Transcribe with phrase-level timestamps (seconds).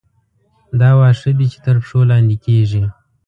[0.79, 2.83] دا واښه دي چې تر پښو لاندې کېږي.